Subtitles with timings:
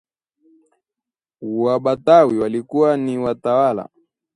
[1.51, 3.89] Wabatawi walikuwa ni watawala